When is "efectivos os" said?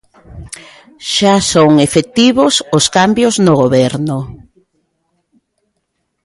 1.87-2.85